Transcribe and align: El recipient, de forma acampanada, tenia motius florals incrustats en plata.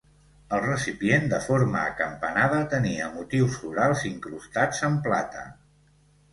El 0.55 0.61
recipient, 0.61 1.27
de 1.33 1.39
forma 1.47 1.83
acampanada, 1.91 2.63
tenia 2.73 3.11
motius 3.19 3.61
florals 3.61 4.09
incrustats 4.13 4.85
en 4.93 5.01
plata. 5.09 5.49